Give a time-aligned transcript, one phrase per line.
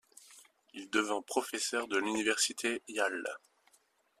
[0.73, 3.37] Il devient professeur de l'université Yale.